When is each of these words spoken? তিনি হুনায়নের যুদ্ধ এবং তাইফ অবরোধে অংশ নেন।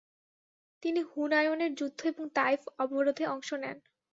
তিনি 0.83 1.01
হুনায়নের 1.09 1.71
যুদ্ধ 1.75 1.99
এবং 2.05 2.25
তাইফ 2.35 2.61
অবরোধে 2.79 3.25
অংশ 3.27 3.49
নেন। 3.63 3.77